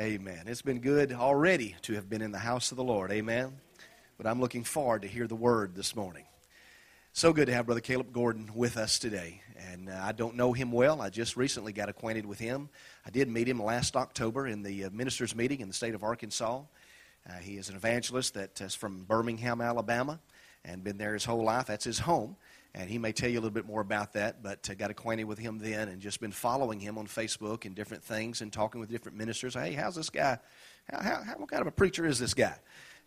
[0.00, 0.44] Amen.
[0.46, 3.10] It's been good already to have been in the house of the Lord.
[3.10, 3.54] Amen.
[4.16, 6.24] But I'm looking forward to hear the word this morning.
[7.12, 9.42] So good to have Brother Caleb Gordon with us today.
[9.72, 11.02] And uh, I don't know him well.
[11.02, 12.68] I just recently got acquainted with him.
[13.04, 16.04] I did meet him last October in the uh, ministers' meeting in the state of
[16.04, 16.62] Arkansas.
[17.28, 20.20] Uh, he is an evangelist that is from Birmingham, Alabama,
[20.64, 21.66] and been there his whole life.
[21.66, 22.36] That's his home
[22.78, 24.42] and he may tell you a little bit more about that.
[24.42, 27.74] But uh, got acquainted with him then, and just been following him on Facebook and
[27.74, 29.54] different things, and talking with different ministers.
[29.54, 30.38] Hey, how's this guy?
[30.90, 32.54] How, how, how what kind of a preacher is this guy?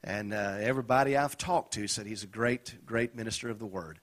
[0.03, 3.99] And uh, everybody I've talked to said he's a great, great minister of the word,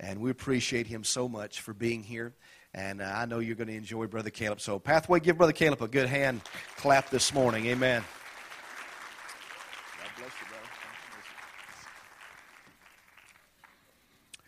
[0.00, 2.34] and we appreciate him so much for being here.
[2.74, 4.60] And uh, I know you're going to enjoy Brother Caleb.
[4.60, 6.40] So, Pathway, give Brother Caleb a good hand
[6.76, 7.66] clap this morning.
[7.66, 8.02] Amen.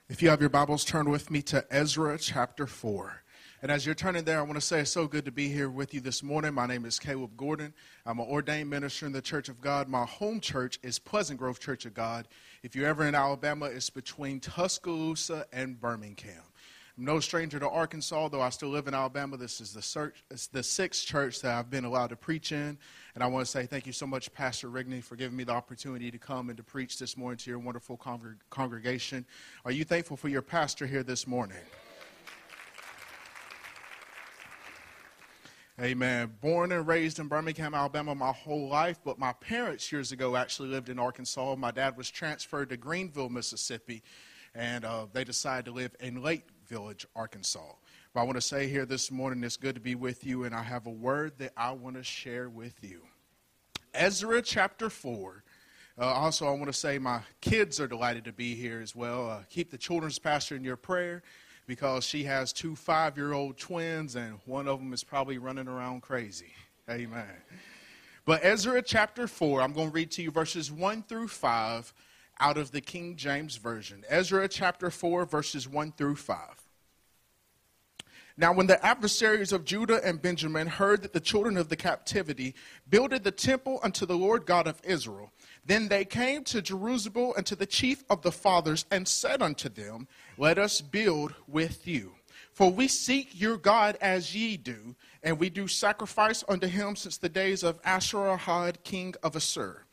[0.07, 3.23] If you have your Bibles, turn with me to Ezra chapter 4.
[3.63, 5.71] And as you're turning there, I want to say it's so good to be here
[5.71, 6.53] with you this morning.
[6.53, 7.73] My name is Caleb Gordon.
[8.05, 9.89] I'm an ordained minister in the Church of God.
[9.89, 12.29] My home church is Pleasant Grove Church of God.
[12.63, 16.43] If you're ever in Alabama, it's between Tuscaloosa and Birmingham.
[16.97, 19.37] No stranger to Arkansas, though I still live in Alabama.
[19.37, 22.79] This is the, search, the sixth church that I've been allowed to preach in.
[23.17, 25.53] And I want to say thank you so much, Pastor Rigney, for giving me the
[25.53, 29.27] opportunity to come and to preach this morning to your wonderful congreg- congregation.
[29.65, 31.59] Are you thankful for your pastor here this morning?
[35.81, 36.33] Amen.
[36.41, 40.69] Born and raised in Birmingham, Alabama my whole life, but my parents years ago actually
[40.69, 41.57] lived in Arkansas.
[41.57, 44.05] My dad was transferred to Greenville, Mississippi,
[44.55, 47.73] and uh, they decided to live in Lake Village, Arkansas.
[48.13, 50.53] But I want to say here this morning, it's good to be with you, and
[50.53, 53.03] I have a word that I want to share with you.
[53.95, 55.45] Ezra chapter 4.
[55.97, 59.31] Uh, also, I want to say my kids are delighted to be here as well.
[59.31, 61.23] Uh, keep the children's pastor in your prayer
[61.69, 65.69] because she has two five year old twins, and one of them is probably running
[65.69, 66.55] around crazy.
[66.91, 67.37] Amen.
[68.25, 71.95] But Ezra chapter 4, I'm going to read to you verses 1 through 5
[72.41, 74.05] out of the King James Version.
[74.09, 76.64] Ezra chapter 4, verses 1 through 5.
[78.37, 82.55] Now, when the adversaries of Judah and Benjamin heard that the children of the captivity
[82.89, 85.31] builded the temple unto the Lord God of Israel,
[85.65, 89.69] then they came to Jerusalem and to the chief of the fathers and said unto
[89.69, 92.15] them, Let us build with you.
[92.53, 97.17] For we seek your God as ye do, and we do sacrifice unto him since
[97.17, 99.85] the days of Esarhaddon, king of Assur,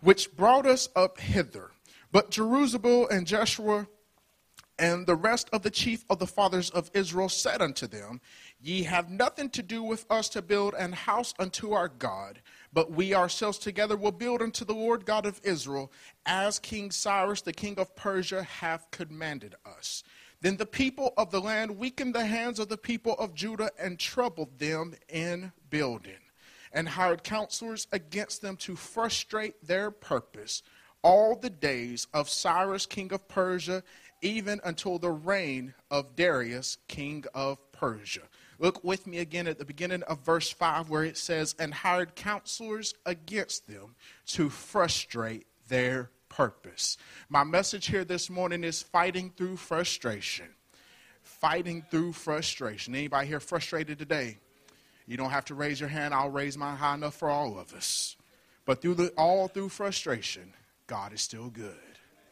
[0.00, 1.72] which brought us up hither.
[2.12, 3.88] But Zerubbabel and Jeshua
[4.78, 8.20] and the rest of the chief of the fathers of Israel said unto them,
[8.60, 12.40] Ye have nothing to do with us to build an house unto our God,
[12.72, 15.90] but we ourselves together will build unto the Lord God of Israel,
[16.26, 20.04] as King Cyrus the king of Persia hath commanded us.
[20.40, 23.98] Then the people of the land weakened the hands of the people of Judah and
[23.98, 26.20] troubled them in building,
[26.72, 30.62] and hired counselors against them to frustrate their purpose
[31.02, 33.82] all the days of Cyrus, king of Persia,
[34.20, 38.22] even until the reign of Darius, king of Persia.
[38.58, 42.16] Look with me again at the beginning of verse 5 where it says, And hired
[42.16, 43.94] counselors against them
[44.28, 46.96] to frustrate their purpose.
[47.28, 50.46] My message here this morning is fighting through frustration.
[51.22, 52.94] Fighting through frustration.
[52.94, 54.38] Anybody here frustrated today?
[55.06, 56.12] You don't have to raise your hand.
[56.12, 58.16] I'll raise mine high enough for all of us.
[58.66, 60.52] But through the, all through frustration,
[60.86, 61.87] God is still good.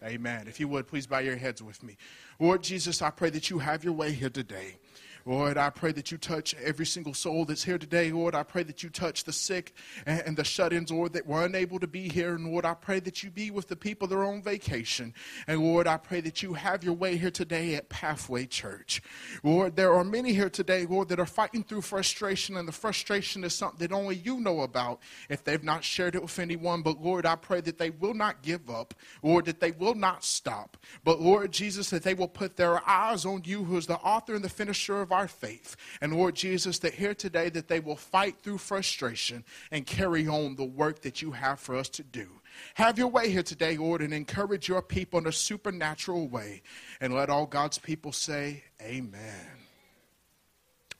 [0.06, 0.46] Amen.
[0.46, 1.96] If you would, please bow your heads with me.
[2.38, 4.76] Lord Jesus, I pray that you have your way here today.
[5.26, 8.12] Lord, I pray that you touch every single soul that's here today.
[8.12, 9.74] Lord, I pray that you touch the sick
[10.06, 12.36] and the shut ins, Lord, that were unable to be here.
[12.36, 15.12] And Lord, I pray that you be with the people that are on vacation.
[15.48, 19.02] And Lord, I pray that you have your way here today at Pathway Church.
[19.42, 23.42] Lord, there are many here today, Lord, that are fighting through frustration, and the frustration
[23.42, 26.82] is something that only you know about if they've not shared it with anyone.
[26.82, 28.94] But Lord, I pray that they will not give up,
[29.24, 30.76] Lord, that they will not stop.
[31.02, 34.36] But Lord Jesus, that they will put their eyes on you, who is the author
[34.36, 35.76] and the finisher of our faith.
[36.00, 40.56] And Lord Jesus, that here today that they will fight through frustration and carry on
[40.56, 42.28] the work that you have for us to do.
[42.74, 46.62] Have your way here today, Lord, and encourage your people in a supernatural way.
[47.00, 49.46] And let all God's people say, Amen.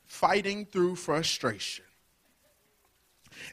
[0.05, 1.86] Fighting through frustration.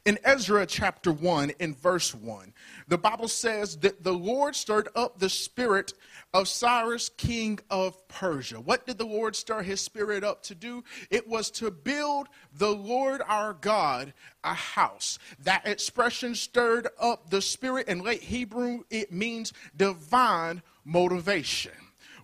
[0.04, 2.52] In Ezra chapter 1, in verse 1,
[2.88, 5.94] the Bible says that the Lord stirred up the spirit
[6.32, 8.60] of Cyrus, king of Persia.
[8.60, 10.84] What did the Lord stir his spirit up to do?
[11.10, 14.12] It was to build the Lord our God
[14.42, 15.18] a house.
[15.44, 17.88] That expression stirred up the spirit.
[17.88, 21.72] In late Hebrew, it means divine motivation.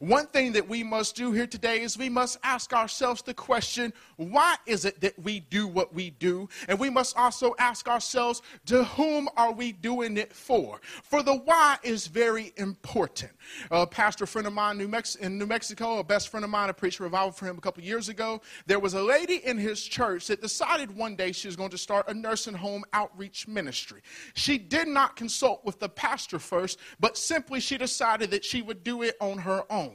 [0.00, 3.92] One thing that we must do here today is we must ask ourselves the question,
[4.16, 6.48] why is it that we do what we do?
[6.68, 10.80] And we must also ask ourselves, to whom are we doing it for?
[11.02, 13.32] For the why is very important.
[13.70, 16.98] A pastor friend of mine in New Mexico, a best friend of mine, I preached
[16.98, 18.40] revival for him a couple years ago.
[18.66, 21.78] There was a lady in his church that decided one day she was going to
[21.78, 24.00] start a nursing home outreach ministry.
[24.32, 28.82] She did not consult with the pastor first, but simply she decided that she would
[28.82, 29.89] do it on her own.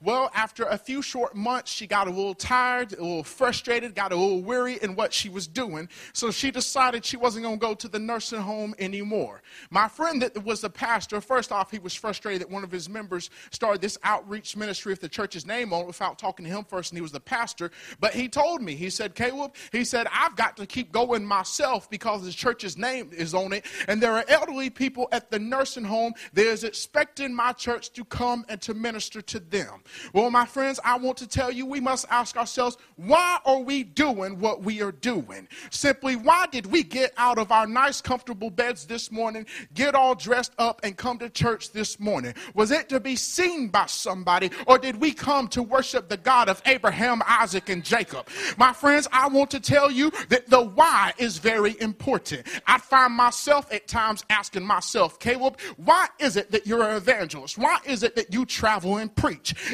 [0.00, 4.12] Well, after a few short months, she got a little tired, a little frustrated, got
[4.12, 7.66] a little weary in what she was doing, so she decided she wasn't going to
[7.66, 9.42] go to the nursing home anymore.
[9.70, 12.88] My friend that was the pastor, first off, he was frustrated that one of his
[12.88, 16.64] members started this outreach ministry with the church's name on it without talking to him
[16.64, 17.70] first, and he was the pastor.
[18.00, 21.88] But he told me, he said, Caleb, he said, I've got to keep going myself
[21.90, 25.84] because the church's name is on it, and there are elderly people at the nursing
[25.84, 29.82] home that is expecting my church to come and to minister to them.
[30.12, 33.82] Well, my friends, I want to tell you, we must ask ourselves, why are we
[33.82, 35.48] doing what we are doing?
[35.70, 40.14] Simply, why did we get out of our nice, comfortable beds this morning, get all
[40.14, 42.34] dressed up, and come to church this morning?
[42.54, 46.48] Was it to be seen by somebody, or did we come to worship the God
[46.48, 48.28] of Abraham, Isaac, and Jacob?
[48.56, 52.46] My friends, I want to tell you that the why is very important.
[52.66, 57.58] I find myself at times asking myself, Caleb, why is it that you're an evangelist?
[57.58, 59.14] Why is it that you travel and?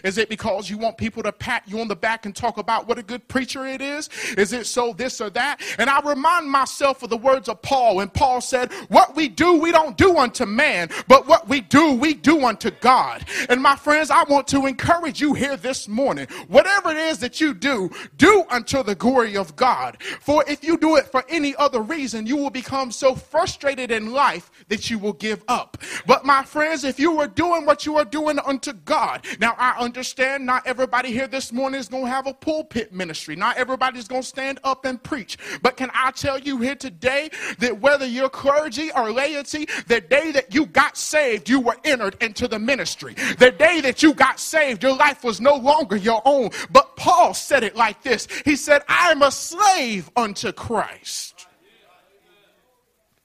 [0.05, 2.89] Is it because you want people to pat you on the back and talk about
[2.89, 4.09] what a good preacher it is?
[4.39, 5.61] Is it so this or that?
[5.79, 9.59] And I remind myself of the words of Paul when Paul said, What we do,
[9.59, 13.25] we don't do unto man, but what we do, we do unto God.
[13.49, 16.27] And my friends, I want to encourage you here this morning.
[16.49, 20.03] Whatever it is that you do, do unto the glory of God.
[20.21, 24.13] For if you do it for any other reason, you will become so frustrated in
[24.13, 25.79] life that you will give up.
[26.07, 29.77] But my friends, if you are doing what you are doing unto God, now I
[29.81, 33.35] understand not everybody here this morning is going to have a pulpit ministry.
[33.35, 35.37] Not everybody's going to stand up and preach.
[35.63, 37.29] But can I tell you here today
[37.59, 42.23] that whether you're clergy or laity, the day that you got saved, you were entered
[42.23, 43.15] into the ministry.
[43.15, 46.51] The day that you got saved, your life was no longer your own.
[46.71, 51.49] But Paul said it like this He said, I am a slave unto Christ.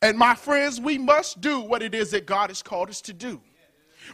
[0.01, 3.13] And my friends, we must do what it is that God has called us to
[3.13, 3.39] do.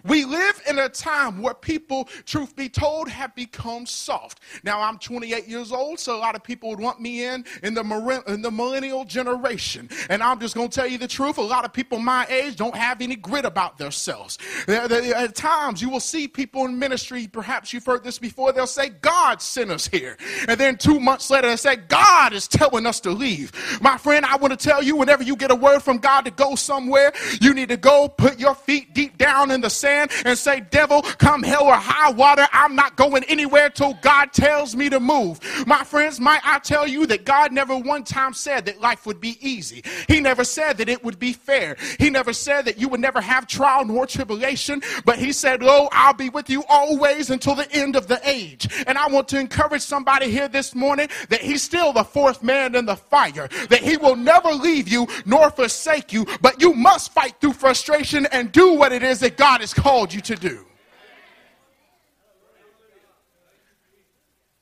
[0.04, 4.42] We live in a time where people, truth be told, have become soft.
[4.64, 7.74] Now, I'm 28 years old, so a lot of people would want me in in
[7.74, 9.90] the, in the millennial generation.
[10.10, 11.38] And I'm just going to tell you the truth.
[11.38, 14.38] A lot of people my age don't have any grit about themselves.
[14.68, 18.90] At times, you will see people in ministry, perhaps you've heard this before, they'll say,
[18.90, 20.18] God sent us here.
[20.48, 23.52] And then two months later, they say, God is telling us to leave.
[23.82, 26.32] My friend, I want to tell you, whenever you get a word from God to
[26.32, 30.38] go somewhere, you need to go put your feet deep down in the sand and
[30.38, 34.90] say, Devil, come hell or high water, I'm not going anywhere till God tells me
[34.90, 35.40] to move.
[35.68, 39.20] My friends, might I tell you that God never one time said that life would
[39.20, 39.84] be easy.
[40.08, 41.76] He never said that it would be fair.
[42.00, 45.90] He never said that you would never have trial nor tribulation, but He said, Lo,
[45.92, 48.68] I'll be with you always until the end of the age.
[48.88, 52.76] And I want to encourage somebody here this morning that He's still the fourth man
[52.76, 57.12] in the fire, that He will never leave you nor forsake you, but you must
[57.12, 60.66] fight through frustration and do what it is that God called you to do.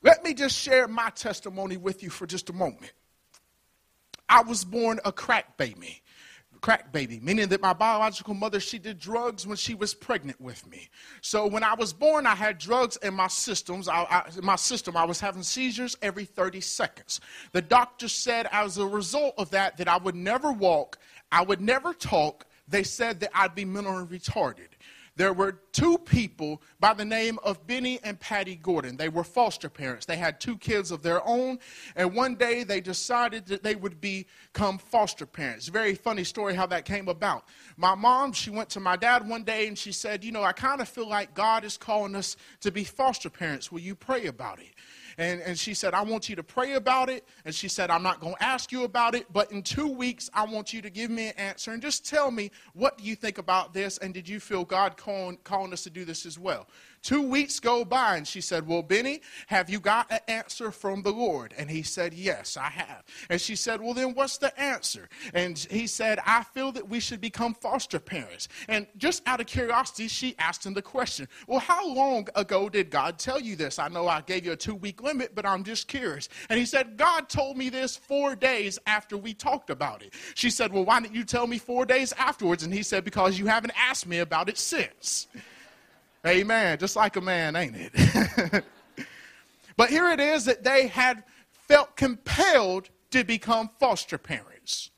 [0.04, 2.94] Let me just share my testimony with you for just a moment.
[4.28, 6.02] I was born a crack baby.
[6.62, 10.68] Crack baby, meaning that my biological mother, she did drugs when she was pregnant with
[10.68, 10.90] me.
[11.22, 13.88] So when I was born, I had drugs in my systems.
[13.88, 17.20] I, I, my system, I was having seizures every 30 seconds.
[17.52, 21.00] The doctor said, as a result of that, that I would never walk,
[21.32, 22.46] I would never talk.
[22.68, 24.71] They said that I'd be mentally retarded
[25.18, 28.96] there were two people by the name of Benny and Patty Gordon.
[28.96, 30.06] They were foster parents.
[30.06, 31.60] They had two kids of their own,
[31.96, 35.68] and one day they decided that they would become foster parents.
[35.68, 37.44] Very funny story how that came about.
[37.76, 40.54] My mom, she went to my dad one day and she said, You know, I
[40.54, 43.72] kind of feel like God is calling us to be foster parents.
[43.72, 44.74] Will you pray about it?
[45.18, 47.26] And, and she said, I want you to pray about it.
[47.46, 50.30] And she said, I'm not going to ask you about it, but in two weeks,
[50.34, 53.16] I want you to give me an answer and just tell me, what do you
[53.16, 53.98] think about this?
[53.98, 56.68] And did you feel God calling, calling us to do this as well?
[57.04, 61.02] Two weeks go by, and she said, Well, Benny, have you got an answer from
[61.02, 61.52] the Lord?
[61.58, 63.04] And he said, Yes, I have.
[63.28, 65.10] And she said, Well, then what's the answer?
[65.34, 68.50] And he said, I feel that we should become foster parents.
[68.68, 72.92] And just out of curiosity, she asked him the question, Well, how long ago did
[72.92, 73.80] God tell you this?
[73.80, 76.30] I know I gave you a two week limit, but I'm just curious.
[76.50, 80.14] And he said, God told me this four days after we talked about it.
[80.36, 82.62] She said, Well, why didn't you tell me four days afterwards?
[82.62, 85.28] And he said, Because you haven't asked me about it since.
[86.26, 86.78] Amen.
[86.78, 88.64] Just like a man, ain't it?
[89.78, 94.92] but here it is that they had felt compelled to become foster parents.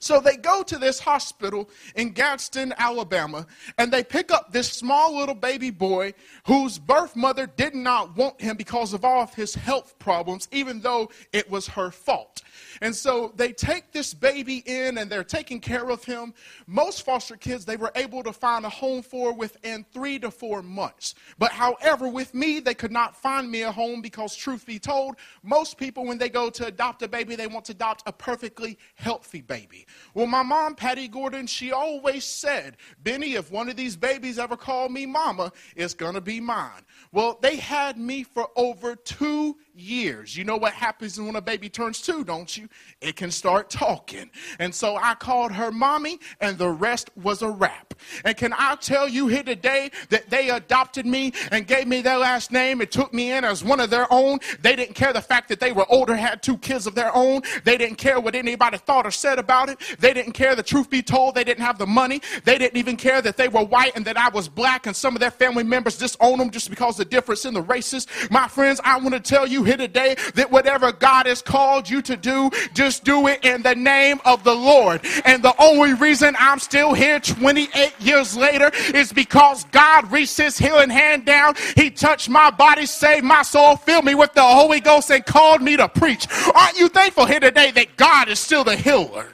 [0.00, 5.16] So they go to this hospital in Gadsden, Alabama, and they pick up this small
[5.16, 6.14] little baby boy
[6.46, 10.80] whose birth mother did not want him because of all of his health problems, even
[10.80, 12.42] though it was her fault.
[12.80, 16.32] And so they take this baby in and they're taking care of him.
[16.66, 20.62] Most foster kids they were able to find a home for within three to four
[20.62, 21.14] months.
[21.38, 25.16] But however, with me, they could not find me a home because, truth be told,
[25.42, 28.78] most people, when they go to adopt a baby, they want to adopt a perfectly
[28.94, 29.86] healthy baby.
[30.14, 34.56] Well, my mom, Patty Gordon, she always said, Benny, if one of these babies ever
[34.56, 36.82] called me mama, it's going to be mine.
[37.12, 40.36] Well, they had me for over two years.
[40.36, 42.68] You know what happens when a baby turns two, don't you?
[43.00, 44.30] It can start talking.
[44.58, 47.94] And so I called her mommy, and the rest was a wrap.
[48.24, 52.18] And can I tell you here today that they adopted me and gave me their
[52.18, 54.38] last name and took me in as one of their own?
[54.60, 57.42] They didn't care the fact that they were older, had two kids of their own.
[57.64, 59.78] They didn't care what anybody thought or said about it.
[59.98, 62.20] They didn't care, the truth be told, they didn't have the money.
[62.44, 65.14] They didn't even care that they were white and that I was black, and some
[65.14, 68.06] of their family members disown them just because of the difference in the races.
[68.30, 72.02] My friends, I want to tell you here today that whatever God has called you
[72.02, 75.00] to do, just do it in the name of the Lord.
[75.24, 80.58] And the only reason I'm still here 28 years later is because God reached his
[80.58, 81.54] healing hand down.
[81.76, 85.62] He touched my body, saved my soul, filled me with the Holy Ghost, and called
[85.62, 86.26] me to preach.
[86.54, 89.28] Aren't you thankful here today that God is still the healer?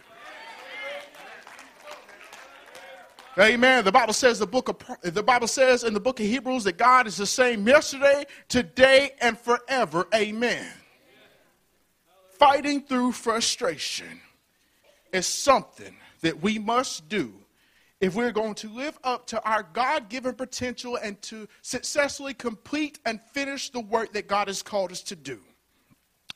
[3.38, 3.84] Amen.
[3.84, 6.78] The Bible says the book of the Bible says in the book of Hebrews that
[6.78, 10.08] God is the same yesterday, today, and forever.
[10.14, 10.66] Amen.
[12.38, 14.22] Fighting through frustration
[15.12, 17.34] is something that we must do
[18.00, 23.00] if we're going to live up to our God given potential and to successfully complete
[23.04, 25.40] and finish the work that God has called us to do.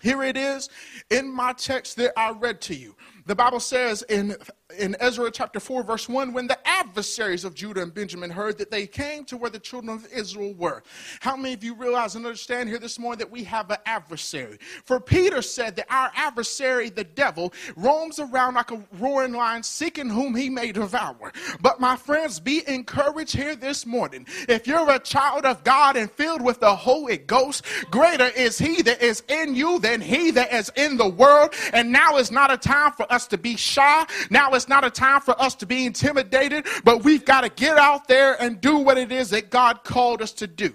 [0.02, 0.68] Here it is
[1.10, 2.96] in my text that I read to you.
[3.26, 4.36] The Bible says in,
[4.78, 8.70] in Ezra chapter 4, verse 1 when the adversaries of Judah and Benjamin heard that
[8.70, 10.82] they came to where the children of Israel were.
[11.20, 14.58] How many of you realize and understand here this morning that we have an adversary?
[14.84, 20.08] For Peter said that our adversary, the devil, roams around like a roaring lion seeking
[20.08, 21.32] whom he may devour.
[21.60, 24.26] But my friends, be encouraged here this morning.
[24.48, 28.82] If you're a child of God and filled with the Holy Ghost, greater is he
[28.82, 31.54] that is in you than he that is in the world.
[31.72, 34.06] And now is not a time for us to be shy.
[34.30, 37.78] Now it's not a time for us to be intimidated, but we've got to get
[37.78, 40.74] out there and do what it is that God called us to do.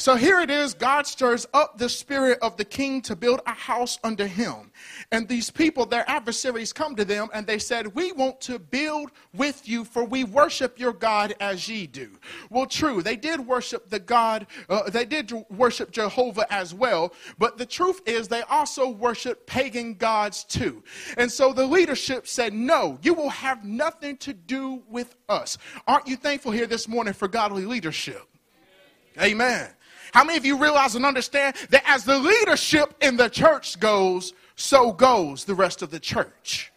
[0.00, 3.52] So here it is God stirs up the spirit of the king to build a
[3.52, 4.72] house under him.
[5.12, 9.10] And these people, their adversaries, come to them and they said, We want to build
[9.34, 12.12] with you, for we worship your God as ye do.
[12.48, 17.58] Well, true, they did worship the God, uh, they did worship Jehovah as well, but
[17.58, 20.82] the truth is they also worship pagan gods too.
[21.18, 25.58] And so the leadership said, No, you will have nothing to do with us.
[25.86, 28.26] Aren't you thankful here this morning for godly leadership?
[29.20, 29.68] Amen.
[30.12, 34.34] How many of you realize and understand that as the leadership in the church goes,
[34.56, 36.72] so goes the rest of the church?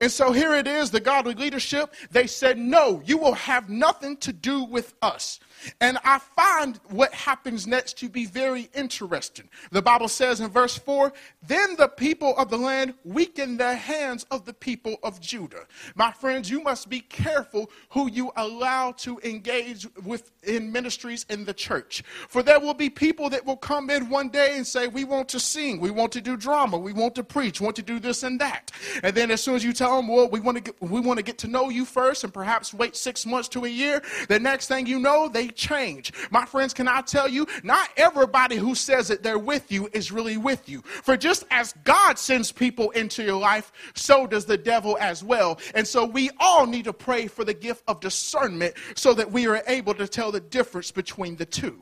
[0.00, 4.16] And so here it is, the godly leadership, they said, No, you will have nothing
[4.18, 5.40] to do with us.
[5.80, 9.48] And I find what happens next to be very interesting.
[9.70, 11.12] The Bible says in verse 4
[11.46, 15.66] Then the people of the land weakened the hands of the people of Judah.
[15.94, 21.44] My friends, you must be careful who you allow to engage with in ministries in
[21.44, 22.02] the church.
[22.28, 25.28] For there will be people that will come in one day and say, We want
[25.30, 28.22] to sing, we want to do drama, we want to preach, want to do this
[28.22, 28.70] and that.
[29.02, 31.18] And then as soon as you tell them, Well, we want to get, we want
[31.18, 34.38] to get to know you first and perhaps wait six months to a year, the
[34.38, 36.12] next thing you know, they change.
[36.30, 40.12] My friends, can I tell you, not everybody who says that they're with you is
[40.12, 40.82] really with you.
[40.82, 45.58] For just as God sends people into your life, so does the devil as well.
[45.74, 49.46] And so we all need to pray for the gift of discernment so that we
[49.46, 51.80] are able to tell the difference between the two.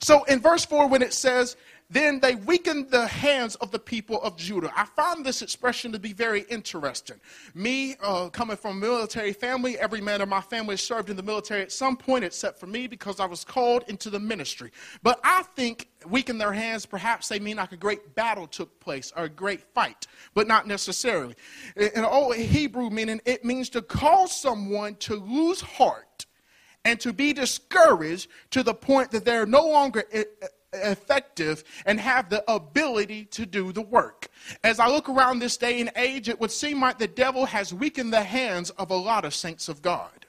[0.00, 1.56] So in verse 4, when it says,
[1.92, 4.72] then they weakened the hands of the people of Judah.
[4.74, 7.20] I found this expression to be very interesting.
[7.54, 11.22] Me, uh, coming from a military family, every man of my family served in the
[11.22, 14.70] military at some point, except for me, because I was called into the ministry.
[15.02, 19.12] But I think weaken their hands, perhaps they mean like a great battle took place
[19.14, 21.34] or a great fight, but not necessarily.
[21.76, 26.24] In old Hebrew meaning, it means to cause someone to lose heart
[26.84, 30.04] and to be discouraged to the point that they're no longer
[30.72, 34.28] effective and have the ability to do the work.
[34.64, 37.74] As I look around this day and age, it would seem like the devil has
[37.74, 40.21] weakened the hands of a lot of saints of God.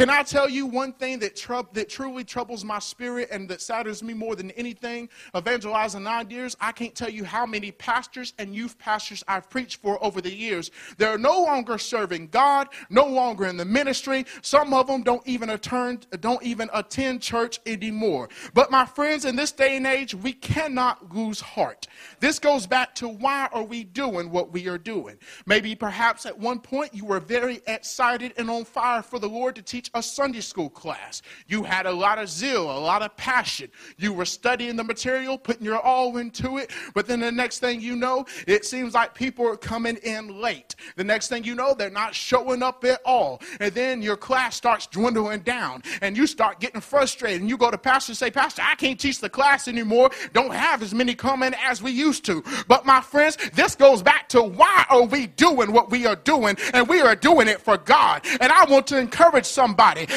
[0.00, 3.60] Can I tell you one thing that, trou- that truly troubles my spirit and that
[3.60, 5.10] saddens me more than anything?
[5.36, 9.82] Evangelizing nine years, I can't tell you how many pastors and youth pastors I've preached
[9.82, 10.70] for over the years.
[10.96, 14.24] They're no longer serving God, no longer in the ministry.
[14.40, 18.30] Some of them don't even attend, don't even attend church anymore.
[18.54, 21.88] But my friends, in this day and age, we cannot lose heart.
[22.20, 25.18] This goes back to why are we doing what we are doing?
[25.44, 29.56] Maybe perhaps at one point you were very excited and on fire for the Lord
[29.56, 31.22] to teach a Sunday school class.
[31.46, 33.70] You had a lot of zeal, a lot of passion.
[33.98, 36.70] You were studying the material, putting your all into it.
[36.94, 40.74] But then the next thing you know, it seems like people are coming in late.
[40.96, 43.40] The next thing you know, they're not showing up at all.
[43.58, 47.40] And then your class starts dwindling down and you start getting frustrated.
[47.40, 50.10] And you go to pastor and say, Pastor, I can't teach the class anymore.
[50.32, 52.44] Don't have as many coming as we used to.
[52.68, 56.56] But my friends, this goes back to why are we doing what we are doing?
[56.74, 58.24] And we are doing it for God.
[58.40, 59.69] And I want to encourage somebody.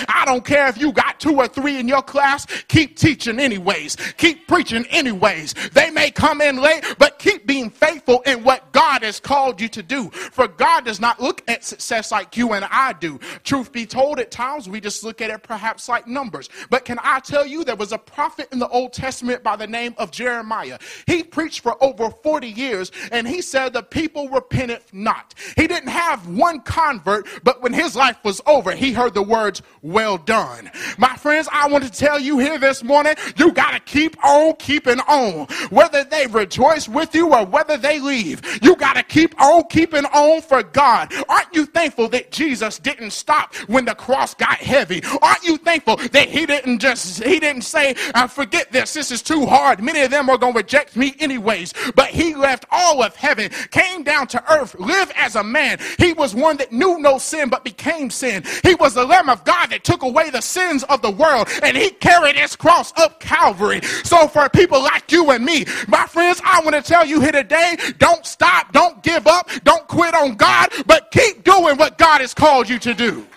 [0.07, 3.95] I don't care if you got two or three in your class, keep teaching anyways.
[4.17, 5.53] Keep preaching anyways.
[5.73, 9.67] They may come in late, but keep being faithful in what God has called you
[9.69, 10.09] to do.
[10.09, 13.19] For God does not look at success like you and I do.
[13.43, 16.49] Truth be told, at times we just look at it perhaps like numbers.
[16.69, 19.67] But can I tell you, there was a prophet in the Old Testament by the
[19.67, 20.79] name of Jeremiah.
[21.07, 25.33] He preached for over 40 years and he said the people repented not.
[25.55, 29.61] He didn't have one convert, but when his life was over, he heard the words,
[29.81, 30.71] Well done.
[30.97, 34.55] My friends, I want to tell you here this morning, you got to keep on
[34.55, 35.47] keeping on.
[35.69, 40.05] Whether they rejoice with you or whether they leave, you got to keep on keeping
[40.05, 41.11] on for God.
[41.27, 45.03] Aren't you thankful that Jesus didn't stop when the cross got heavy?
[45.21, 49.21] Aren't you thankful that he didn't just, he didn't say, I forget this, this is
[49.21, 49.83] too hard.
[49.83, 51.73] Many of them are going to reject me anyways.
[51.95, 55.79] But he left all of heaven, came down to earth, lived as a man.
[55.99, 58.43] He was one that knew no sin but became sin.
[58.63, 61.75] He was the Lamb of God that took away the sins of the world and
[61.75, 63.81] he carried his cross up Calvary.
[64.03, 67.31] So for people like you and me, my friends, I want to tell you here
[67.31, 72.21] today, don't stop, don't give up, don't quit on God, but keep doing what God
[72.21, 73.27] has called you to do.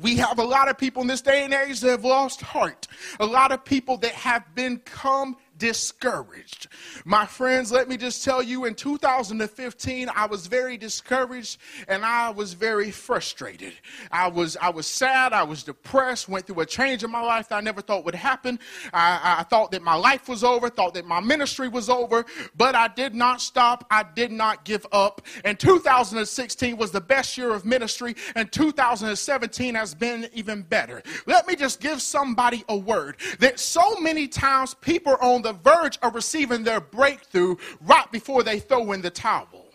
[0.00, 2.86] We have a lot of people in this day and age that have lost heart.
[3.18, 6.68] A lot of people that have become discouraged.
[7.04, 12.30] My friends, let me just tell you in 2015 I was very discouraged and I
[12.30, 13.74] was very frustrated.
[14.10, 17.48] I was I was sad, I was depressed, went through a change in my life
[17.48, 18.58] that I never thought would happen.
[18.92, 22.24] I, I thought that my life was over, thought that my ministry was over,
[22.56, 23.86] but I did not stop.
[23.90, 25.22] I did not give up.
[25.44, 31.02] And 2016 was the best year of ministry and 2017 has been even better.
[31.26, 35.47] Let me just give somebody a word that so many times people are on the
[35.48, 39.66] the verge of receiving their breakthrough right before they throw in the towel.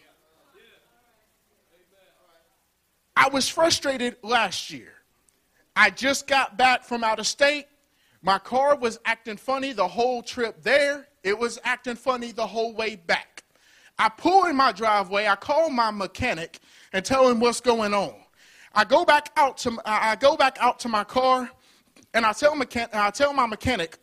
[3.15, 4.93] I was frustrated last year.
[5.75, 7.65] I just got back from out of state.
[8.21, 11.07] My car was acting funny the whole trip there.
[11.23, 13.43] It was acting funny the whole way back.
[13.97, 15.25] I pull in my driveway.
[15.25, 16.59] I call my mechanic
[16.91, 18.13] and tell him what's going on.
[18.75, 21.49] I go back out to I go back out to my car,
[22.13, 23.97] and I tell mechan- I tell my mechanic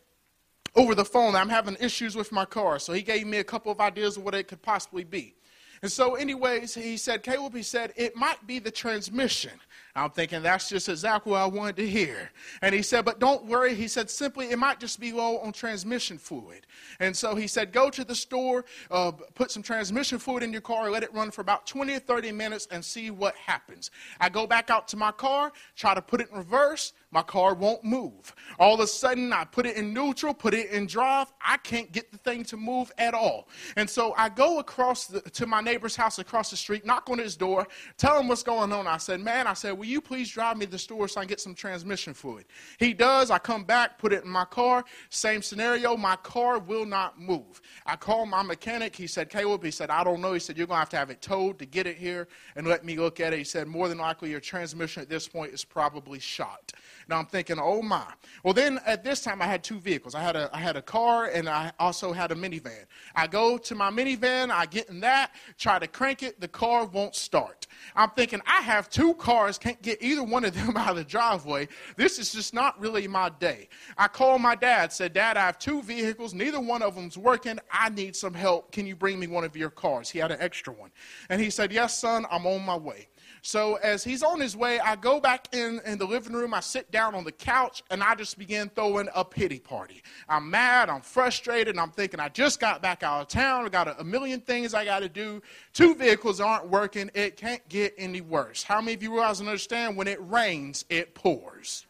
[0.74, 2.78] over the phone I'm having issues with my car.
[2.78, 5.34] So he gave me a couple of ideas of what it could possibly be.
[5.82, 9.52] And so, anyways, he said, Caleb, he said, it might be the transmission.
[9.96, 12.30] I'm thinking that's just exactly what I wanted to hear.
[12.60, 13.74] And he said, but don't worry.
[13.74, 16.66] He said, simply, it might just be low on transmission fluid.
[17.00, 20.60] And so he said, go to the store, uh, put some transmission fluid in your
[20.60, 23.90] car, let it run for about 20 or 30 minutes and see what happens.
[24.20, 26.92] I go back out to my car, try to put it in reverse.
[27.12, 28.34] My car won't move.
[28.58, 31.32] All of a sudden, I put it in neutral, put it in drive.
[31.40, 33.48] I can't get the thing to move at all.
[33.76, 37.18] And so I go across the, to my neighbor's house across the street, knock on
[37.18, 38.86] his door, tell him what's going on.
[38.86, 41.24] I said, man, I said, will you please drive me to the store so I
[41.24, 42.44] can get some transmission fluid?
[42.78, 43.30] He does.
[43.30, 44.84] I come back, put it in my car.
[45.08, 45.96] Same scenario.
[45.96, 47.60] My car will not move.
[47.86, 48.94] I call my mechanic.
[48.94, 50.32] He said, Caleb, he said, I don't know.
[50.32, 52.66] He said, you're going to have to have it towed to get it here and
[52.68, 53.38] let me look at it.
[53.38, 56.72] He said, more than likely your transmission at this point is probably shot.
[57.10, 58.06] Now I'm thinking, oh my.
[58.44, 60.14] Well, then at this time I had two vehicles.
[60.14, 62.84] I had a, I had a car and I also had a minivan.
[63.16, 66.86] I go to my minivan, I get in that, try to crank it, the car
[66.86, 67.66] won't start.
[67.96, 71.04] I'm thinking, I have two cars, can't get either one of them out of the
[71.04, 71.66] driveway.
[71.96, 73.68] This is just not really my day.
[73.98, 77.58] I called my dad, said, Dad, I have two vehicles, neither one of them's working.
[77.72, 78.70] I need some help.
[78.70, 80.08] Can you bring me one of your cars?
[80.08, 80.90] He had an extra one.
[81.28, 83.08] And he said, Yes, son, I'm on my way.
[83.42, 86.60] So as he's on his way, I go back in, in the living room, I
[86.60, 90.02] sit down on the couch, and I just begin throwing a pity party.
[90.28, 93.88] I'm mad, I'm frustrated, I'm thinking, I just got back out of town, I got
[93.88, 95.42] a, a million things I got to do.
[95.72, 98.62] Two vehicles aren't working, it can't get any worse.
[98.62, 101.86] How many of you realize and understand when it rains, it pours?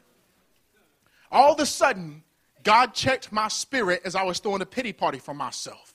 [1.32, 2.22] All of a sudden,
[2.62, 5.94] God checked my spirit as I was throwing a pity party for myself.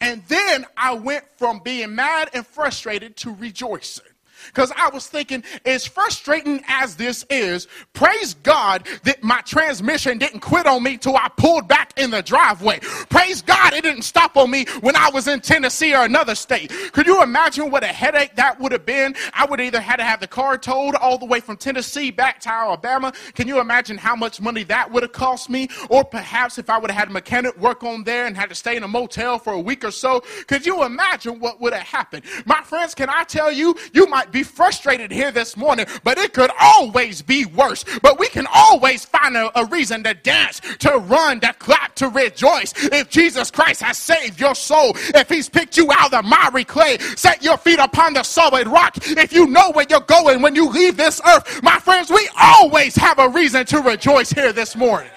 [0.00, 4.06] And then I went from being mad and frustrated to rejoicing.
[4.46, 10.40] Because I was thinking, as frustrating as this is, praise God that my transmission didn't
[10.40, 12.80] quit on me till I pulled back in the driveway.
[13.10, 16.72] Praise God it didn't stop on me when I was in Tennessee or another state.
[16.92, 19.14] Could you imagine what a headache that would have been?
[19.34, 22.40] I would either had to have the car towed all the way from Tennessee back
[22.40, 23.12] to Alabama.
[23.34, 25.68] Can you imagine how much money that would have cost me?
[25.90, 28.54] Or perhaps if I would have had a mechanic work on there and had to
[28.54, 31.86] stay in a motel for a week or so, could you imagine what would have
[31.86, 32.24] happened?
[32.46, 36.18] My friends, can I tell you, you might might be frustrated here this morning, but
[36.18, 37.82] it could always be worse.
[38.02, 42.08] But we can always find a, a reason to dance, to run, to clap, to
[42.08, 42.74] rejoice.
[42.76, 46.64] If Jesus Christ has saved your soul, if he's picked you out of the miry
[46.64, 50.54] clay, set your feet upon the solid rock, if you know where you're going when
[50.54, 54.76] you leave this earth, my friends, we always have a reason to rejoice here this
[54.76, 55.10] morning.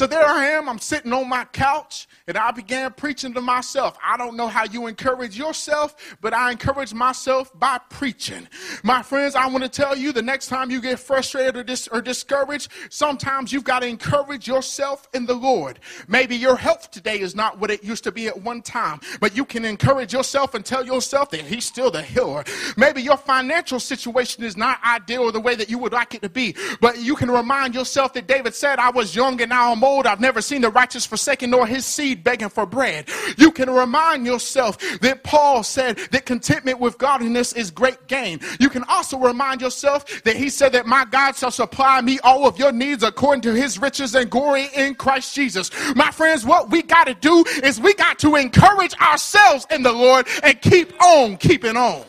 [0.00, 3.98] So there I am, I'm sitting on my couch, and I began preaching to myself.
[4.02, 8.48] I don't know how you encourage yourself, but I encourage myself by preaching.
[8.82, 11.86] My friends, I want to tell you the next time you get frustrated or, dis-
[11.88, 15.80] or discouraged, sometimes you've got to encourage yourself in the Lord.
[16.08, 19.36] Maybe your health today is not what it used to be at one time, but
[19.36, 22.42] you can encourage yourself and tell yourself that He's still the healer.
[22.78, 26.30] Maybe your financial situation is not ideal the way that you would like it to
[26.30, 29.84] be, but you can remind yourself that David said, I was young and now I'm
[29.84, 29.89] old.
[29.98, 33.08] I've never seen the righteous forsaken nor his seed begging for bread.
[33.36, 38.40] You can remind yourself that Paul said that contentment with godliness is great gain.
[38.58, 42.46] You can also remind yourself that he said that my God shall supply me all
[42.46, 45.70] of your needs according to his riches and glory in Christ Jesus.
[45.94, 49.92] My friends, what we got to do is we got to encourage ourselves in the
[49.92, 52.04] Lord and keep on keeping on.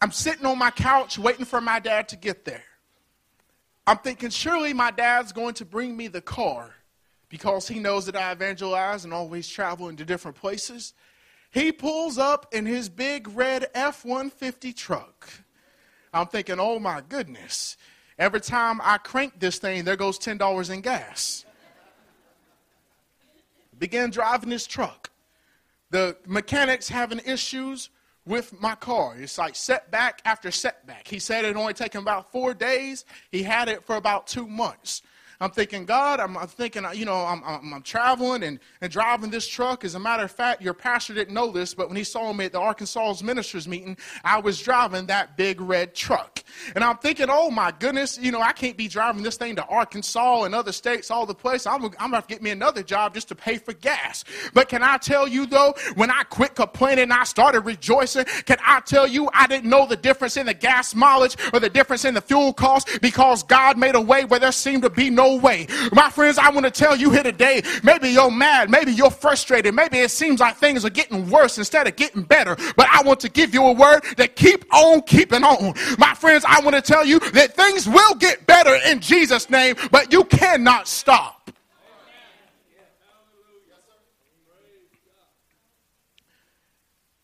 [0.00, 2.64] I'm sitting on my couch waiting for my dad to get there.
[3.90, 6.76] I'm thinking, surely my dad's going to bring me the car
[7.28, 10.94] because he knows that I evangelize and always travel into different places.
[11.50, 15.28] He pulls up in his big red F 150 truck.
[16.14, 17.76] I'm thinking, oh my goodness.
[18.16, 21.44] Every time I crank this thing, there goes $10 in gas.
[23.76, 25.10] Began driving this truck.
[25.90, 27.90] The mechanics having issues
[28.26, 29.16] with my car.
[29.18, 31.08] It's like setback after setback.
[31.08, 33.04] He said it only taken about four days.
[33.30, 35.02] He had it for about two months.
[35.42, 39.30] I'm thinking, God, I'm, I'm thinking, you know, I'm, I'm, I'm, traveling and, and driving
[39.30, 39.86] this truck.
[39.86, 42.44] As a matter of fact, your pastor didn't know this, but when he saw me
[42.44, 46.42] at the Arkansas ministers meeting, I was driving that big red truck.
[46.74, 49.64] And I'm thinking, oh my goodness, you know, I can't be driving this thing to
[49.64, 51.66] Arkansas and other states, all the place.
[51.66, 54.24] I'm, I'm going to get me another job just to pay for gas.
[54.52, 58.26] But can I tell you, though, when I quit complaining, I started rejoicing.
[58.44, 61.70] Can I tell you, I didn't know the difference in the gas mileage or the
[61.70, 65.08] difference in the fuel cost because God made a way where there seemed to be
[65.08, 65.66] no way.
[65.92, 69.74] My friends, I want to tell you here today maybe you're mad, maybe you're frustrated,
[69.74, 72.56] maybe it seems like things are getting worse instead of getting better.
[72.76, 75.74] But I want to give you a word that keep on keeping on.
[75.98, 79.76] My friends, I want to tell you that things will get better in Jesus' name,
[79.90, 81.50] but you cannot stop.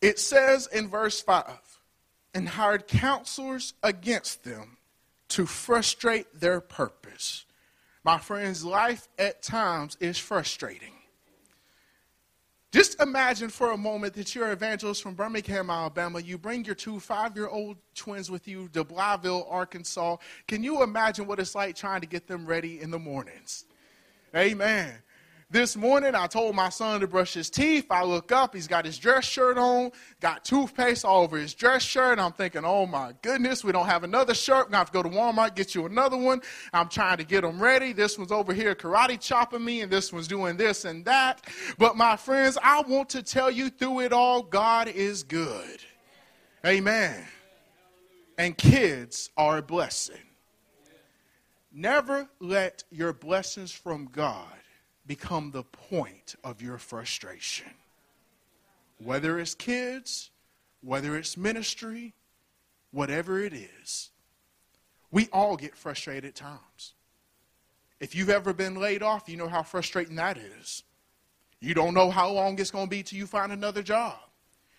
[0.03, 1.45] It says in verse 5
[2.35, 4.77] and hired counselors against them
[5.29, 7.46] to frustrate their purpose.
[8.07, 10.93] My friends, life at times is frustrating.
[12.71, 16.21] Just imagine for a moment that you're an evangelist from Birmingham, Alabama.
[16.21, 20.19] You bring your two five year old twins with you to Blytheville, Arkansas.
[20.47, 23.65] Can you imagine what it's like trying to get them ready in the mornings?
[24.37, 24.95] Amen.
[25.49, 27.87] This morning, I told my son to brush his teeth.
[27.89, 31.85] I look up, he's got his dress shirt on, got toothpaste all over his dress
[31.85, 32.19] shirt.
[32.19, 34.65] I'm thinking, oh my goodness, we don't have another shirt.
[34.65, 36.41] Going to have to go to Walmart, get you another one.
[36.73, 37.93] I'm trying to get them ready.
[37.93, 41.47] This one's over here karate chopping me, and this one's doing this and that.
[41.79, 45.79] But my friends, I want to tell you through it all, God is good.
[46.67, 47.25] Amen.
[48.37, 50.17] And kids are a blessing.
[51.73, 54.56] Never let your blessings from God
[55.07, 57.71] become the point of your frustration.
[58.99, 60.31] Whether it's kids,
[60.83, 62.15] whether it's ministry,
[62.91, 64.11] whatever it is,
[65.11, 66.95] we all get frustrated at times.
[68.01, 70.83] If you've ever been laid off, you know how frustrating that is.
[71.61, 74.19] You don't know how long it's going to be till you find another job.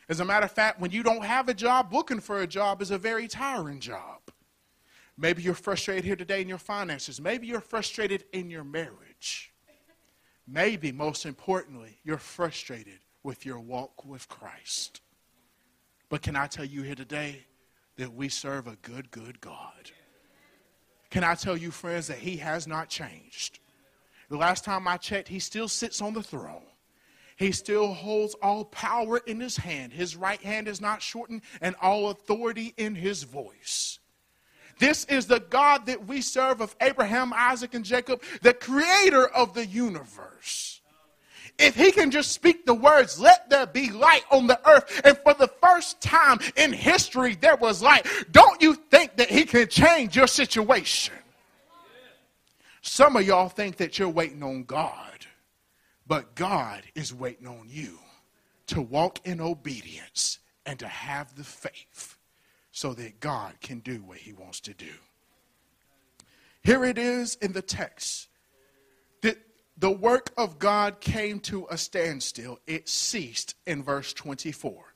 [0.10, 2.82] As a matter of fact, when you don't have a job, looking for a job
[2.82, 4.20] is a very tiring job.
[5.18, 7.20] Maybe you're frustrated here today in your finances.
[7.20, 9.52] Maybe you're frustrated in your marriage.
[10.48, 15.02] Maybe, most importantly, you're frustrated with your walk with Christ.
[16.10, 17.46] But can I tell you here today
[17.98, 19.92] that we serve a good, good God?
[21.10, 23.60] Can I tell you, friends, that He has not changed?
[24.30, 26.64] The last time I checked, He still sits on the throne.
[27.36, 29.92] He still holds all power in His hand.
[29.92, 34.00] His right hand is not shortened, and all authority in His voice.
[34.80, 39.54] This is the God that we serve of Abraham, Isaac, and Jacob, the creator of
[39.54, 40.82] the universe.
[41.60, 45.18] If he can just speak the words, let there be light on the earth, and
[45.18, 49.68] for the first time in history there was light, don't you think that he can
[49.68, 51.16] change your situation?
[52.82, 55.26] Some of y'all think that you're waiting on God,
[56.06, 57.98] but God is waiting on you
[58.68, 62.17] to walk in obedience and to have the faith
[62.78, 64.94] so that God can do what he wants to do.
[66.62, 68.28] Here it is in the text
[69.24, 69.40] that
[69.76, 72.60] the work of God came to a standstill.
[72.68, 74.94] It ceased in verse 24.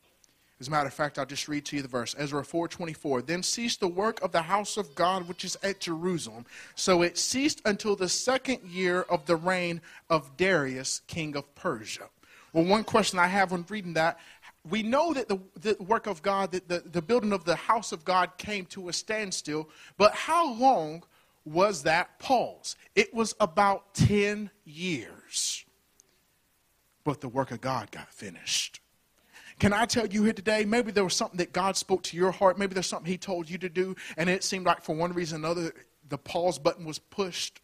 [0.60, 2.14] As a matter of fact, I'll just read to you the verse.
[2.20, 3.24] Ezra 4:24.
[3.26, 6.46] Then ceased the work of the house of God which is at Jerusalem.
[6.76, 12.10] So it ceased until the second year of the reign of Darius, king of Persia.
[12.54, 14.20] Well, one question I have when reading that
[14.70, 17.92] we know that the, the work of God, that the, the building of the house
[17.92, 21.04] of God came to a standstill, but how long
[21.46, 22.76] was that pause?
[22.96, 25.66] It was about 10 years.
[27.04, 28.80] But the work of God got finished.
[29.60, 32.32] Can I tell you here today, maybe there was something that God spoke to your
[32.32, 35.14] heart, maybe there's something He told you to do, and it seemed like for one
[35.14, 35.74] reason or another,
[36.10, 37.61] the pause button was pushed.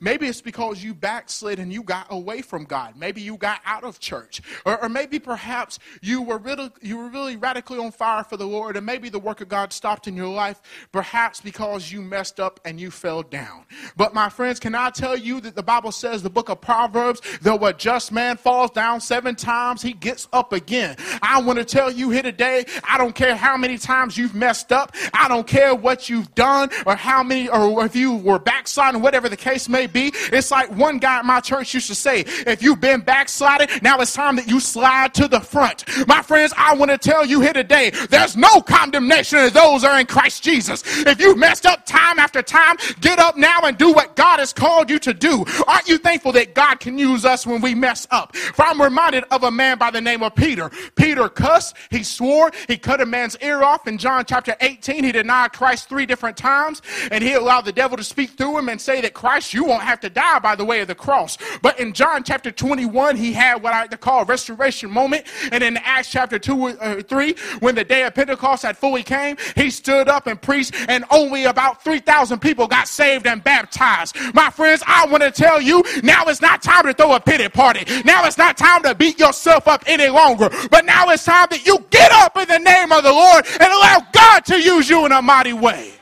[0.00, 2.94] Maybe it's because you backslid and you got away from God.
[2.96, 4.40] Maybe you got out of church.
[4.64, 8.46] Or, or, maybe perhaps you were, really, you were really radically on fire for the
[8.46, 10.60] Lord and maybe the work of God stopped in your life,
[10.92, 13.64] perhaps because you messed up and you fell down.
[13.96, 17.20] But my friends, can I tell you that the Bible says, the book of Proverbs,
[17.42, 20.96] though a just man falls down seven times, he gets up again.
[21.22, 24.72] I want to tell you here today, I don't care how many times you've messed
[24.72, 24.94] up.
[25.12, 29.28] I don't care what you've done or how many, or if you were backsliding, whatever
[29.28, 30.12] the case may be.
[30.32, 33.98] It's like one guy at my church used to say, if you've been backsliding, now
[34.00, 35.84] it's time that you slide to the front.
[36.06, 39.98] My friends, I want to tell you here today, there's no condemnation of those are
[39.98, 40.82] in Christ Jesus.
[41.06, 44.52] If you messed up time after time, get up now and do what God has
[44.52, 45.44] called you to do.
[45.66, 48.36] Aren't you thankful that God can use us when we mess up?
[48.36, 50.70] For I'm reminded of a man by the name of Peter.
[50.96, 55.04] Peter cussed, he swore, he cut a man's ear off in John chapter 18.
[55.04, 58.68] He denied Christ three different times, and he allowed the devil to speak through him
[58.68, 61.36] and say that Christ, you won't have to die by the way of the cross.
[61.62, 65.26] But in John chapter 21, he had what I like to call a restoration moment.
[65.50, 69.02] And in Acts chapter 2 or uh, 3, when the day of Pentecost had fully
[69.02, 74.14] came, he stood up and preached, and only about 3,000 people got saved and baptized.
[74.32, 77.48] My friends, I want to tell you now it's not time to throw a pity
[77.48, 77.84] party.
[78.04, 80.50] Now it's not time to beat yourself up any longer.
[80.70, 83.72] But now it's time that you get up in the name of the Lord and
[83.72, 85.97] allow God to use you in a mighty way.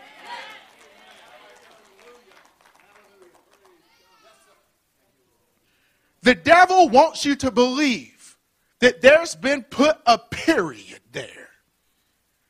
[6.27, 8.37] The devil wants you to believe
[8.81, 11.51] that there's been put a period there.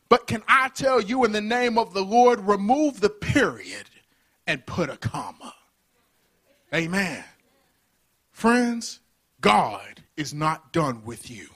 [0.08, 3.90] But can I tell you, in the name of the Lord, remove the period
[4.46, 5.52] and put a comma?
[6.74, 7.22] Amen.
[8.30, 9.00] Friends,
[9.42, 11.48] God is not done with you.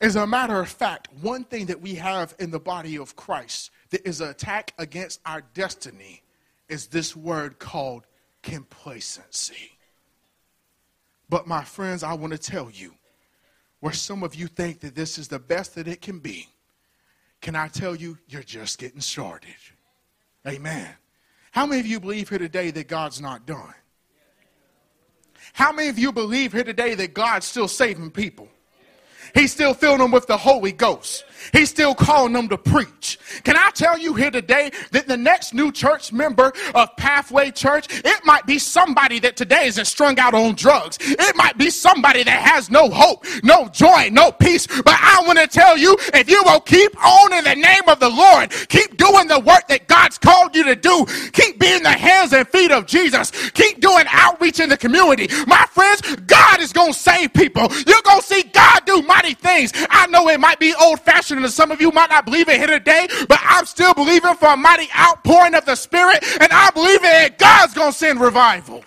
[0.00, 3.72] As a matter of fact, one thing that we have in the body of Christ
[3.90, 6.22] that is an attack against our destiny
[6.68, 8.06] is this word called
[8.44, 9.72] complacency.
[11.30, 12.92] But, my friends, I want to tell you
[13.78, 16.48] where some of you think that this is the best that it can be.
[17.40, 19.54] Can I tell you, you're just getting started?
[20.46, 20.88] Amen.
[21.52, 23.74] How many of you believe here today that God's not done?
[25.52, 28.48] How many of you believe here today that God's still saving people?
[29.34, 31.24] He's still filling them with the Holy Ghost.
[31.52, 33.18] He's still calling them to preach.
[33.44, 37.86] Can I tell you here today that the next new church member of Pathway Church,
[37.90, 40.98] it might be somebody that today isn't strung out on drugs.
[41.00, 44.66] It might be somebody that has no hope, no joy, no peace.
[44.66, 48.00] But I want to tell you, if you will keep on in the name of
[48.00, 51.06] the Lord, keep doing the work that God's called you to do.
[51.32, 53.30] Keep being the hands and feet of Jesus.
[53.50, 55.28] Keep doing outreach in the community.
[55.46, 57.68] My friends, God is going to save people.
[57.86, 59.72] You're going to see God do mighty things.
[59.90, 62.58] I know it might be old fashioned and some of you might not believe it
[62.58, 66.70] here today, but I'm still believing for a mighty outpouring of the Spirit, and I
[66.70, 68.84] believe that God's going to send revival.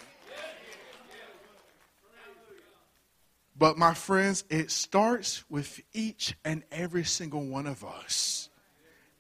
[3.56, 8.50] But my friends, it starts with each and every single one of us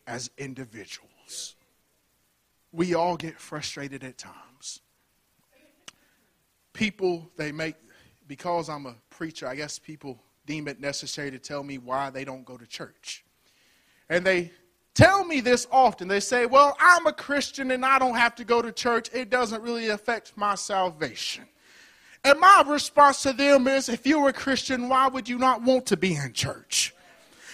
[0.07, 1.55] as individuals.
[2.71, 4.81] We all get frustrated at times.
[6.73, 7.75] People, they make,
[8.27, 12.25] because I'm a preacher, I guess people deem it necessary to tell me why they
[12.25, 13.23] don't go to church.
[14.09, 14.51] And they
[14.93, 16.07] tell me this often.
[16.07, 19.09] They say, Well, I'm a Christian and I don't have to go to church.
[19.13, 21.45] It doesn't really affect my salvation.
[22.23, 25.85] And my response to them is if you're a Christian, why would you not want
[25.87, 26.93] to be in church?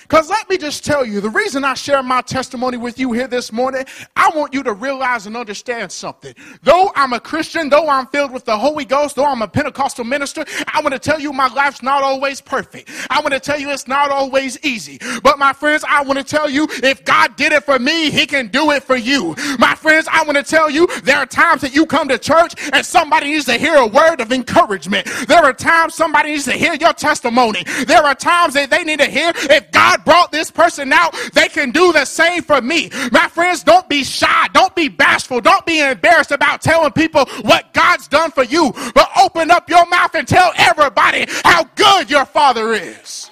[0.10, 3.28] Because let me just tell you, the reason I share my testimony with you here
[3.28, 6.34] this morning, I want you to realize and understand something.
[6.64, 10.04] Though I'm a Christian, though I'm filled with the Holy Ghost, though I'm a Pentecostal
[10.06, 12.90] minister, I want to tell you my life's not always perfect.
[13.12, 14.98] I want to tell you it's not always easy.
[15.22, 18.26] But my friends, I want to tell you if God did it for me, He
[18.26, 19.36] can do it for you.
[19.60, 22.56] My friends, I want to tell you there are times that you come to church
[22.74, 25.08] and somebody needs to hear a word of encouragement.
[25.28, 27.64] There are times somebody needs to hear your testimony.
[27.86, 31.48] There are times that they need to hear if God Brought this person out, they
[31.48, 32.90] can do the same for me.
[33.12, 34.48] My friends, don't be shy.
[34.54, 35.42] Don't be bashful.
[35.42, 38.72] Don't be embarrassed about telling people what God's done for you.
[38.94, 43.30] But open up your mouth and tell everybody how good your Father is.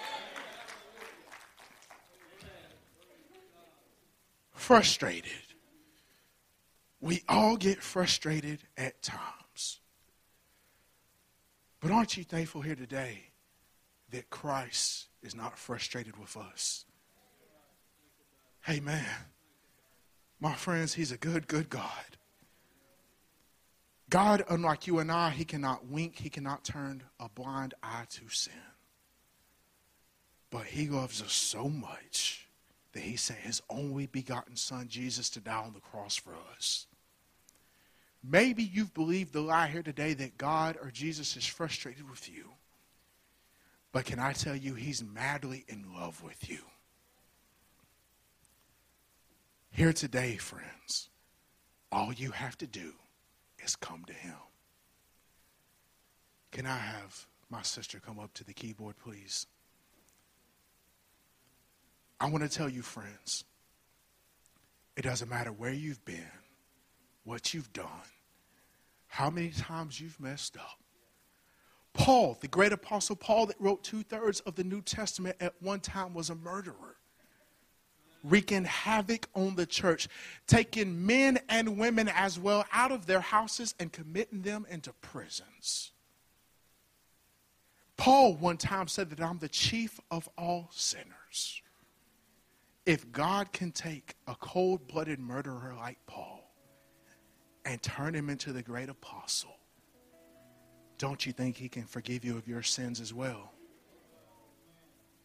[4.54, 5.32] Frustrated.
[7.00, 9.80] We all get frustrated at times.
[11.80, 13.20] But aren't you thankful here today
[14.12, 16.86] that Christ is not frustrated with us.
[18.70, 19.06] Amen.
[20.40, 22.18] My friends, He's a good, good God.
[24.10, 28.30] God, unlike you and I, He cannot wink, He cannot turn a blind eye to
[28.30, 28.54] sin.
[30.50, 32.48] But He loves us so much
[32.94, 36.88] that He sent His only begotten Son, Jesus, to die on the cross for us.
[38.24, 42.52] Maybe you've believed the lie here today that God or Jesus is frustrated with you.
[43.98, 46.60] But can I tell you, he's madly in love with you.
[49.72, 51.10] Here today, friends,
[51.92, 52.94] all you have to do
[53.58, 54.36] is come to him.
[56.52, 59.48] Can I have my sister come up to the keyboard, please?
[62.20, 63.46] I want to tell you, friends,
[64.96, 66.38] it doesn't matter where you've been,
[67.24, 68.12] what you've done,
[69.08, 70.84] how many times you've messed up.
[71.98, 75.80] Paul, the great apostle Paul, that wrote two thirds of the New Testament, at one
[75.80, 76.96] time was a murderer,
[78.24, 80.08] wreaking havoc on the church,
[80.46, 85.92] taking men and women as well out of their houses and committing them into prisons.
[87.98, 91.64] Paul one time said that I'm the chief of all sinners.
[92.86, 96.54] If God can take a cold blooded murderer like Paul
[97.66, 99.57] and turn him into the great apostle,
[100.98, 103.54] don't you think He can forgive you of your sins as well?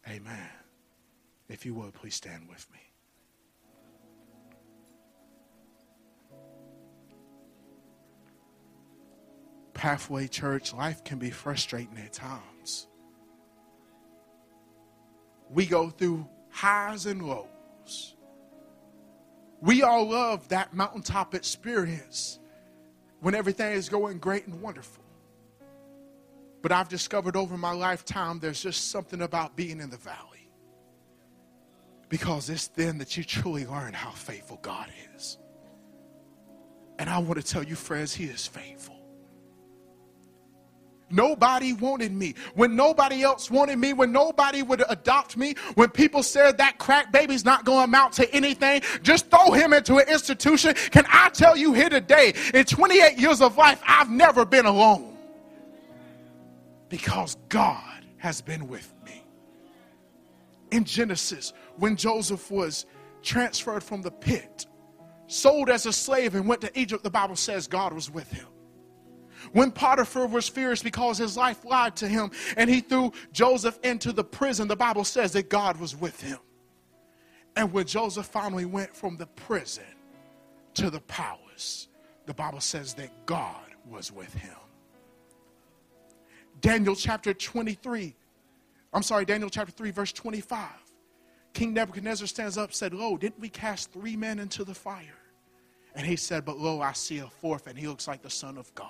[0.07, 0.49] Amen.
[1.49, 2.79] If you would, please stand with me.
[9.73, 12.87] Pathway Church, life can be frustrating at times.
[15.49, 18.15] We go through highs and lows.
[19.61, 22.39] We all love that mountaintop experience
[23.21, 25.02] when everything is going great and wonderful.
[26.63, 30.49] But I've discovered over my lifetime there's just something about being in the valley.
[32.07, 35.37] Because it's then that you truly learn how faithful God is.
[36.97, 38.95] And I want to tell you, friends, He is faithful.
[41.09, 42.33] Nobody wanted me.
[42.55, 47.11] When nobody else wanted me, when nobody would adopt me, when people said that crack
[47.11, 50.75] baby's not going to amount to anything, just throw him into an institution.
[50.91, 55.12] Can I tell you here today, in 28 years of life, I've never been alone
[56.93, 59.25] because God has been with me.
[60.69, 62.85] In Genesis, when Joseph was
[63.23, 64.67] transferred from the pit,
[65.25, 68.45] sold as a slave, and went to Egypt, the Bible says God was with him.
[69.53, 74.13] When Potiphar was furious because his life lied to him and he threw Joseph into
[74.13, 76.37] the prison, the Bible says that God was with him.
[77.55, 79.83] And when Joseph finally went from the prison
[80.75, 81.87] to the palace,
[82.27, 84.53] the Bible says that God was with him.
[86.63, 88.15] Daniel chapter 23.
[88.93, 90.69] I'm sorry, Daniel chapter 3, verse 25.
[91.51, 95.19] King Nebuchadnezzar stands up said, Lo, didn't we cast three men into the fire?
[95.93, 98.57] And he said, But lo, I see a fourth, and he looks like the Son
[98.57, 98.87] of God.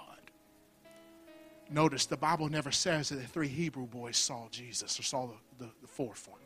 [1.72, 5.66] Notice the Bible never says that the three Hebrew boys saw Jesus or saw the,
[5.66, 6.40] the, the fourth one.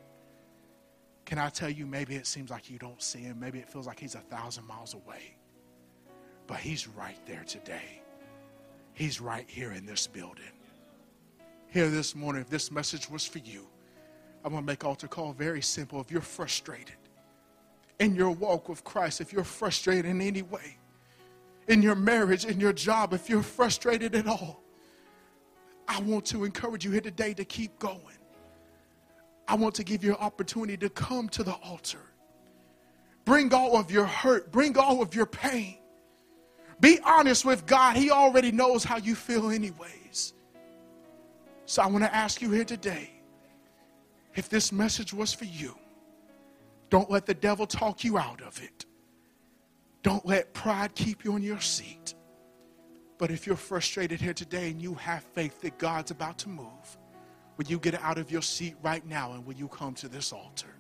[1.26, 3.38] Can I tell you, maybe it seems like you don't see him.
[3.38, 5.36] Maybe it feels like he's a thousand miles away.
[6.48, 8.02] But he's right there today.
[8.94, 10.57] He's right here in this building.
[11.70, 13.68] Here this morning, if this message was for you,
[14.44, 16.00] I'm going to make altar call very simple.
[16.00, 16.96] If you're frustrated
[18.00, 20.78] in your walk with Christ, if you're frustrated in any way,
[21.68, 24.64] in your marriage, in your job, if you're frustrated at all,
[25.88, 28.02] I want to encourage you here today to keep going.
[29.48, 32.02] I want to give you an opportunity to come to the altar.
[33.26, 35.78] Bring all of your hurt, bring all of your pain.
[36.80, 37.98] Be honest with God.
[37.98, 40.07] He already knows how you feel, anyways.
[41.68, 43.12] So I want to ask you here today
[44.36, 45.78] if this message was for you,
[46.90, 48.86] don't let the devil talk you out of it.
[50.02, 52.16] Don't let pride keep you on your seat.
[53.18, 56.98] But if you're frustrated here today and you have faith that God's about to move,
[57.58, 60.32] will you get out of your seat right now and will you come to this
[60.32, 60.74] altar?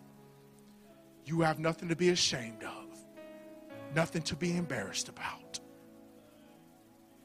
[1.26, 2.98] You have nothing to be ashamed of,
[3.94, 5.60] nothing to be embarrassed about.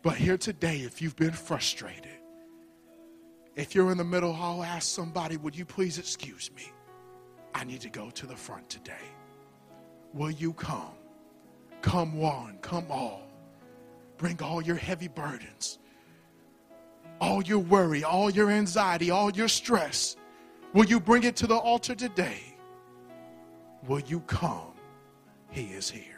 [0.02, 2.21] But here today, if you've been frustrated,
[3.56, 6.72] if you're in the middle, I'll ask somebody, would you please excuse me?
[7.54, 9.06] I need to go to the front today.
[10.14, 10.94] Will you come?
[11.82, 13.28] Come one, come all.
[14.16, 15.78] Bring all your heavy burdens,
[17.20, 20.16] all your worry, all your anxiety, all your stress.
[20.72, 22.56] Will you bring it to the altar today?
[23.86, 24.72] Will you come?
[25.50, 26.11] He is here.